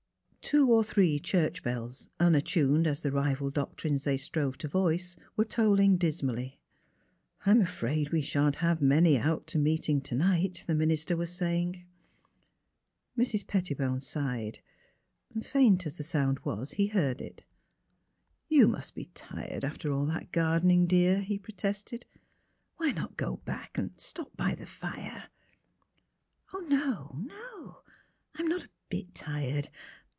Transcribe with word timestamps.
Two 0.43 0.69
or 0.69 0.83
three 0.83 1.17
church 1.17 1.63
bells, 1.63 2.09
unattuned 2.19 2.85
as 2.85 3.01
the 3.01 3.11
rival 3.11 3.49
doctrines 3.49 4.03
they 4.03 4.17
strove 4.17 4.57
to 4.57 4.67
voice, 4.67 5.15
were 5.37 5.45
tolling 5.45 5.95
dis 5.97 6.21
mally. 6.21 6.59
''I'm 7.45 7.61
afraid 7.61 8.09
we 8.11 8.21
shan't 8.21 8.57
have 8.57 8.81
many 8.81 9.17
out 9.17 9.47
to 9.53 9.57
meet 9.59 9.87
ing 9.87 10.01
to 10.01 10.15
night," 10.15 10.65
the 10.67 10.75
minister 10.75 11.15
was 11.15 11.31
saying. 11.31 11.85
Mrs. 13.17 13.47
Pettibone 13.47 14.01
sighed. 14.01 14.59
Faint 15.41 15.85
as 15.85 15.95
the 15.97 16.03
sound 16.03 16.39
was, 16.43 16.71
he 16.71 16.87
heard 16.87 17.21
it.'' 17.21 17.45
You 18.59 18.67
must 18.67 18.93
be 18.93 19.05
tired 19.13 19.63
after 19.63 19.93
all 19.93 20.07
that 20.07 20.33
gardening, 20.33 20.85
dear," 20.85 21.21
he 21.21 21.39
protested. 21.39 22.05
*' 22.41 22.75
Why 22.75 22.91
not 22.91 23.15
go 23.15 23.37
back 23.45 23.77
and 23.77 23.91
stop 23.97 24.35
by 24.35 24.55
the 24.55 24.65
fire? 24.65 25.29
"''No— 26.53 27.11
oh, 27.13 27.15
no! 27.19 27.83
I'm 28.35 28.47
not 28.49 28.65
a 28.65 28.69
bit 28.89 29.15
tired. 29.15 29.69